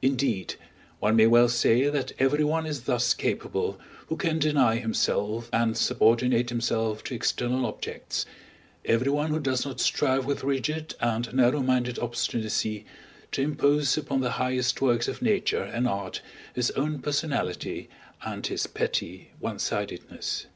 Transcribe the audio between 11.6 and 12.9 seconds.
minded obstinacy